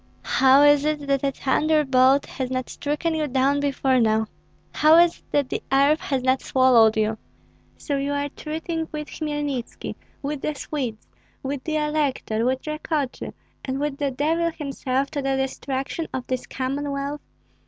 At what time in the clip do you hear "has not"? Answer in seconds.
2.25-2.71, 5.99-6.41